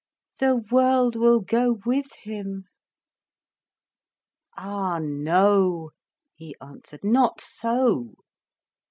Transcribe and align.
"The 0.39 0.55
world 0.71 1.15
will 1.15 1.41
go 1.41 1.79
with 1.85 2.07
him." 2.23 2.63
"Ah 4.57 4.97
no," 4.97 5.91
he 6.33 6.55
answered, 6.59 7.03
"not 7.03 7.39
so. 7.39 8.15